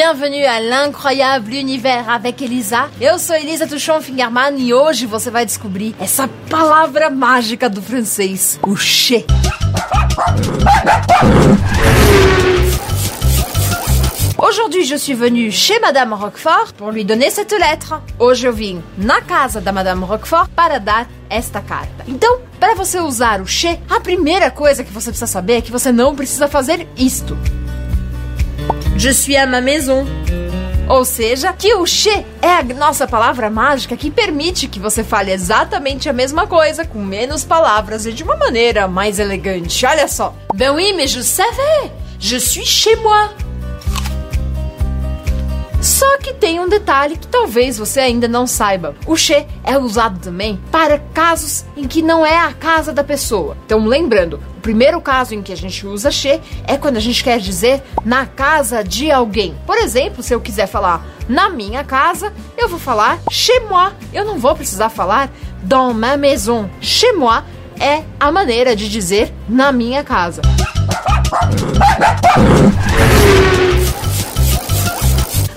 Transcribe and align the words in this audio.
Bienvenue 0.00 0.44
à 0.44 0.60
l'incroyable 0.60 1.52
univers 1.54 2.08
avec 2.08 2.40
Elisa. 2.40 2.88
Eu 3.00 3.18
sou 3.18 3.34
Elisa 3.34 3.66
Tuchon 3.66 4.00
Fingerman 4.00 4.56
e 4.56 4.72
hoje 4.72 5.06
você 5.06 5.28
vai 5.28 5.44
descobrir 5.44 5.92
essa 5.98 6.30
palavra 6.48 7.10
mágica 7.10 7.68
do 7.68 7.82
francês, 7.82 8.60
o 8.62 8.76
che. 8.76 9.26
Aujourd'hui, 14.38 14.84
je 14.84 14.94
suis 14.94 15.16
venue 15.18 15.50
chez 15.50 15.80
Madame 15.80 16.14
Roquefort 16.14 16.74
pour 16.74 16.92
lui 16.92 17.04
donner 17.04 17.32
cette 17.32 17.58
lettre. 17.58 18.00
Hoje 18.20 18.46
eu 18.46 18.52
vim 18.52 18.80
na 18.96 19.20
casa 19.20 19.60
da 19.60 19.72
Madame 19.72 20.04
Roquefort 20.04 20.48
para 20.54 20.78
dar 20.78 21.08
esta 21.28 21.60
carta. 21.60 22.04
Então, 22.06 22.38
para 22.60 22.76
você 22.76 23.00
usar 23.00 23.40
o 23.40 23.48
che, 23.48 23.80
a 23.90 23.98
primeira 23.98 24.48
coisa 24.48 24.84
que 24.84 24.92
você 24.92 25.10
precisa 25.10 25.26
saber 25.26 25.54
é 25.54 25.60
que 25.60 25.72
você 25.72 25.90
não 25.90 26.14
precisa 26.14 26.46
fazer 26.46 26.86
isto. 26.96 27.36
Je 28.98 29.10
suis 29.10 29.36
à 29.36 29.46
ma 29.46 29.60
maison. 29.60 30.04
Ou 30.88 31.04
seja, 31.04 31.52
que 31.52 31.72
o 31.74 31.86
che 31.86 32.10
é 32.42 32.48
a 32.48 32.62
nossa 32.64 33.06
palavra 33.06 33.48
mágica 33.48 33.96
que 33.96 34.10
permite 34.10 34.66
que 34.66 34.80
você 34.80 35.04
fale 35.04 35.30
exatamente 35.30 36.08
a 36.08 36.12
mesma 36.12 36.48
coisa, 36.48 36.84
com 36.84 36.98
menos 36.98 37.44
palavras 37.44 38.06
e 38.06 38.12
de 38.12 38.24
uma 38.24 38.36
maneira 38.36 38.88
mais 38.88 39.20
elegante. 39.20 39.86
Olha 39.86 40.08
só. 40.08 40.34
Ben 40.52 40.72
oui, 40.72 40.92
mais 40.94 41.12
je 41.12 41.22
savais. 41.22 41.92
Je 42.18 42.40
suis 42.40 42.66
chez 42.66 42.96
moi. 42.96 43.30
Só 45.98 46.16
que 46.18 46.32
tem 46.32 46.60
um 46.60 46.68
detalhe 46.68 47.16
que 47.16 47.26
talvez 47.26 47.76
você 47.76 47.98
ainda 47.98 48.28
não 48.28 48.46
saiba. 48.46 48.94
O 49.04 49.16
che 49.16 49.44
é 49.64 49.76
usado 49.76 50.20
também 50.20 50.56
para 50.70 51.00
casos 51.12 51.64
em 51.76 51.88
que 51.88 52.02
não 52.02 52.24
é 52.24 52.38
a 52.38 52.52
casa 52.52 52.92
da 52.92 53.02
pessoa. 53.02 53.56
Então, 53.66 53.84
lembrando, 53.84 54.40
o 54.56 54.60
primeiro 54.60 55.00
caso 55.00 55.34
em 55.34 55.42
que 55.42 55.52
a 55.52 55.56
gente 55.56 55.84
usa 55.84 56.12
che 56.12 56.40
é 56.68 56.76
quando 56.76 56.98
a 56.98 57.00
gente 57.00 57.24
quer 57.24 57.40
dizer 57.40 57.82
na 58.04 58.26
casa 58.26 58.84
de 58.84 59.10
alguém. 59.10 59.56
Por 59.66 59.76
exemplo, 59.76 60.22
se 60.22 60.32
eu 60.32 60.40
quiser 60.40 60.68
falar 60.68 61.04
na 61.28 61.50
minha 61.50 61.82
casa, 61.82 62.32
eu 62.56 62.68
vou 62.68 62.78
falar 62.78 63.18
chez 63.28 63.60
moi. 63.68 63.90
Eu 64.12 64.24
não 64.24 64.38
vou 64.38 64.54
precisar 64.54 64.90
falar 64.90 65.28
dans 65.64 65.92
ma 65.96 66.16
maison. 66.16 66.70
Chez 66.80 67.12
moi 67.18 67.42
é 67.80 68.04
a 68.20 68.30
maneira 68.30 68.76
de 68.76 68.88
dizer 68.88 69.34
na 69.48 69.72
minha 69.72 70.04
casa. 70.04 70.42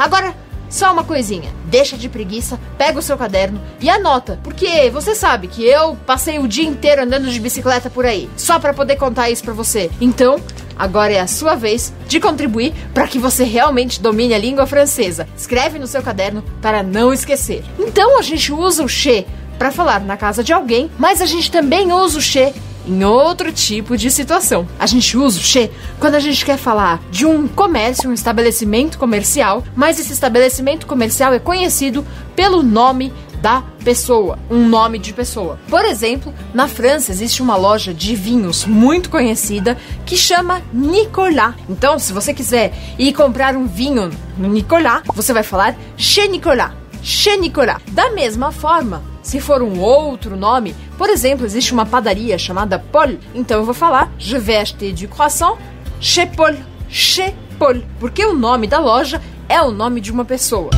Agora, 0.01 0.33
só 0.67 0.91
uma 0.91 1.03
coisinha. 1.03 1.53
Deixa 1.65 1.95
de 1.95 2.09
preguiça, 2.09 2.59
pega 2.75 2.97
o 2.97 3.03
seu 3.03 3.15
caderno 3.15 3.61
e 3.79 3.87
anota. 3.87 4.39
Porque 4.43 4.89
você 4.89 5.13
sabe 5.13 5.47
que 5.47 5.63
eu 5.63 5.95
passei 6.07 6.39
o 6.39 6.47
dia 6.47 6.67
inteiro 6.67 7.03
andando 7.03 7.29
de 7.29 7.39
bicicleta 7.39 7.87
por 7.87 8.03
aí, 8.03 8.27
só 8.35 8.57
para 8.57 8.73
poder 8.73 8.95
contar 8.95 9.29
isso 9.29 9.43
para 9.43 9.53
você. 9.53 9.91
Então, 10.01 10.41
agora 10.75 11.13
é 11.13 11.19
a 11.19 11.27
sua 11.27 11.53
vez 11.53 11.93
de 12.07 12.19
contribuir 12.19 12.73
para 12.95 13.07
que 13.07 13.19
você 13.19 13.43
realmente 13.43 14.01
domine 14.01 14.33
a 14.33 14.39
língua 14.39 14.65
francesa. 14.65 15.27
Escreve 15.37 15.77
no 15.77 15.85
seu 15.85 16.01
caderno 16.01 16.43
para 16.63 16.81
não 16.81 17.13
esquecer. 17.13 17.63
Então, 17.77 18.17
a 18.17 18.23
gente 18.23 18.51
usa 18.51 18.83
o 18.83 18.89
che 18.89 19.27
para 19.59 19.69
falar 19.69 20.01
na 20.01 20.17
casa 20.17 20.43
de 20.43 20.51
alguém, 20.51 20.89
mas 20.97 21.21
a 21.21 21.27
gente 21.27 21.51
também 21.51 21.93
usa 21.93 22.17
o 22.17 22.21
che 22.21 22.51
em 22.91 23.03
outro 23.05 23.51
tipo 23.53 23.95
de 23.95 24.11
situação. 24.11 24.67
A 24.77 24.85
gente 24.85 25.17
usa 25.17 25.39
o 25.39 25.43
che 25.43 25.71
quando 25.99 26.15
a 26.15 26.19
gente 26.19 26.45
quer 26.45 26.57
falar 26.57 27.01
de 27.09 27.25
um 27.25 27.47
comércio, 27.47 28.09
um 28.09 28.13
estabelecimento 28.13 28.97
comercial, 28.97 29.63
mas 29.75 29.99
esse 29.99 30.11
estabelecimento 30.11 30.85
comercial 30.85 31.33
é 31.33 31.39
conhecido 31.39 32.05
pelo 32.35 32.61
nome 32.61 33.13
da 33.41 33.63
pessoa, 33.83 34.37
um 34.49 34.67
nome 34.67 34.99
de 34.99 35.13
pessoa. 35.13 35.59
Por 35.67 35.83
exemplo, 35.83 36.33
na 36.53 36.67
França 36.67 37.11
existe 37.11 37.41
uma 37.41 37.55
loja 37.55 37.93
de 37.93 38.15
vinhos 38.15 38.65
muito 38.65 39.09
conhecida 39.09 39.77
que 40.05 40.15
chama 40.15 40.61
Nicolas. 40.71 41.55
Então, 41.67 41.97
se 41.97 42.13
você 42.13 42.33
quiser 42.33 42.71
ir 42.99 43.13
comprar 43.13 43.55
um 43.55 43.65
vinho 43.65 44.11
no 44.37 44.47
Nicolas, 44.47 45.01
você 45.15 45.33
vai 45.33 45.43
falar 45.43 45.75
chez 45.97 46.29
Nicolas. 46.29 46.71
Chez 47.01 47.39
Nicolas. 47.39 47.77
Da 47.91 48.11
mesma 48.11 48.51
forma, 48.51 49.01
se 49.21 49.39
for 49.39 49.61
um 49.61 49.79
outro 49.79 50.35
nome, 50.35 50.75
por 50.97 51.09
exemplo, 51.09 51.45
existe 51.45 51.73
uma 51.73 51.85
padaria 51.85 52.37
chamada 52.37 52.79
Paul, 52.79 53.17
então 53.35 53.59
eu 53.59 53.65
vou 53.65 53.73
falar 53.73 54.11
Je 54.17 54.37
vais 54.37 54.57
acheter 54.57 54.93
du 54.93 55.07
croissant 55.07 55.57
chez 55.99 56.25
Paul. 56.25 56.55
Chez 56.89 57.33
Paul. 57.59 57.83
Porque 57.99 58.25
o 58.25 58.33
nome 58.33 58.67
da 58.67 58.79
loja 58.79 59.21
é 59.47 59.61
o 59.61 59.71
nome 59.71 60.01
de 60.01 60.11
uma 60.11 60.25
pessoa. 60.25 60.69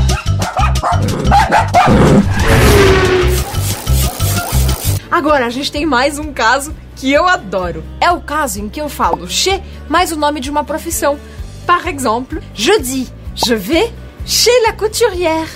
Agora 5.09 5.46
a 5.46 5.50
gente 5.50 5.72
tem 5.72 5.85
mais 5.85 6.19
um 6.19 6.34
caso 6.34 6.75
que 6.96 7.12
eu 7.12 7.28
adoro. 7.28 7.84
É 8.01 8.12
o 8.12 8.19
caso 8.19 8.59
em 8.59 8.67
que 8.67 8.81
eu 8.81 8.90
falo 8.90 9.29
chez 9.29 9.62
mais 9.88 10.12
o 10.12 10.17
nome 10.17 10.40
de 10.40 10.50
uma 10.50 10.63
profissão. 10.63 11.17
Par 11.66 11.88
exemple, 11.88 12.41
je 12.53 12.78
dis 12.81 13.13
je 13.35 13.53
vais 13.53 13.91
chez 14.25 14.51
la 14.66 14.73
couturière. 14.73 15.47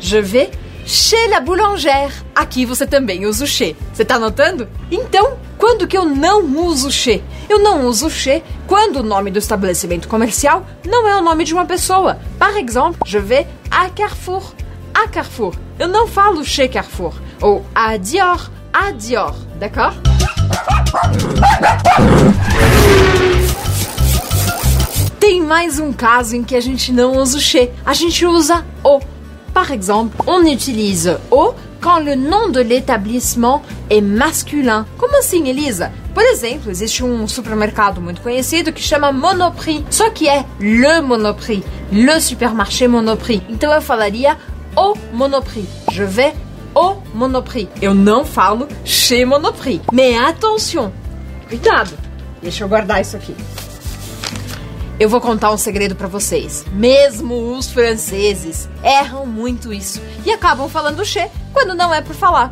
Je 0.00 0.18
vais 0.18 0.50
chez 0.84 1.28
la 1.28 1.40
boulangère. 1.40 2.12
Aqui 2.34 2.64
você 2.64 2.86
também 2.86 3.26
usa 3.26 3.44
o 3.44 3.46
che. 3.46 3.76
Você 3.92 4.04
tá 4.04 4.18
notando? 4.18 4.68
Então, 4.90 5.38
quando 5.58 5.86
que 5.86 5.96
eu 5.96 6.04
não 6.04 6.44
uso 6.66 6.90
che? 6.90 7.22
Eu 7.48 7.58
não 7.58 7.86
uso 7.86 8.08
che 8.10 8.42
quando 8.66 8.96
o 8.96 9.02
nome 9.02 9.30
do 9.30 9.38
estabelecimento 9.38 10.08
comercial 10.08 10.66
não 10.86 11.08
é 11.08 11.16
o 11.16 11.22
nome 11.22 11.44
de 11.44 11.54
uma 11.54 11.64
pessoa. 11.66 12.18
Par 12.38 12.56
exemple, 12.56 13.00
je 13.06 13.18
vais 13.18 13.46
à 13.70 13.88
Carrefour. 13.90 14.54
À 14.94 15.08
Carrefour. 15.08 15.54
Eu 15.78 15.88
não 15.88 16.06
falo 16.06 16.44
chez 16.44 16.68
Carrefour. 16.68 17.14
Ou 17.40 17.64
à 17.74 17.96
Dior. 17.96 18.50
À 18.72 18.90
Dior. 18.92 19.34
D'accord? 19.58 19.94
Tem 25.20 25.40
mais 25.40 25.78
um 25.78 25.92
caso 25.92 26.34
em 26.36 26.42
que 26.42 26.56
a 26.56 26.60
gente 26.60 26.92
não 26.92 27.16
usa 27.16 27.38
o 27.38 27.40
che. 27.40 27.70
A 27.84 27.94
gente 27.94 28.26
usa 28.26 28.64
o. 28.82 29.00
Par 29.52 29.70
exemple, 29.70 30.16
on 30.26 30.44
utilise 30.44 31.18
o 31.30 31.54
quand 31.80 31.98
le 31.98 32.14
nom 32.14 32.48
de 32.48 32.60
l'établissement 32.60 33.62
est 33.90 34.00
masculin. 34.00 34.86
Como 34.98 35.16
assim, 35.18 35.48
Elisa? 35.48 35.90
Por 36.14 36.22
exemplo, 36.22 36.70
existe 36.70 37.02
um 37.02 37.26
supermercado 37.26 38.00
muito 38.00 38.20
conhecido 38.20 38.72
que 38.72 38.82
chama 38.82 39.12
Monoprix, 39.12 39.84
só 39.90 40.10
que 40.10 40.28
é 40.28 40.44
le 40.60 41.00
Monoprix, 41.00 41.64
le 41.90 42.20
supermarché 42.20 42.86
Monoprix. 42.86 43.42
Então 43.48 43.72
eu 43.72 43.80
falaria 43.82 44.36
o 44.76 44.94
Monoprix. 45.12 45.66
Je 45.90 46.04
vais 46.04 46.34
au 46.74 47.02
Monoprix. 47.14 47.68
Eu 47.80 47.94
não 47.94 48.24
falo 48.24 48.68
chez 48.84 49.24
Monoprix. 49.24 49.82
Mais 49.92 50.16
attention, 50.16 50.92
cuidado. 51.48 51.96
Deixa 52.42 52.64
eu 52.64 52.68
guardar 52.68 53.00
isso 53.00 53.16
aqui. 53.16 53.34
Eu 54.98 55.08
vou 55.08 55.20
contar 55.20 55.50
um 55.50 55.56
segredo 55.56 55.94
para 55.94 56.06
vocês. 56.06 56.64
Mesmo 56.72 57.56
os 57.56 57.70
franceses 57.70 58.68
erram 58.82 59.26
muito 59.26 59.72
isso 59.72 60.00
e 60.24 60.30
acabam 60.30 60.68
falando 60.68 61.04
che 61.04 61.28
quando 61.52 61.74
não 61.74 61.92
é 61.92 62.00
por 62.00 62.14
falar. 62.14 62.50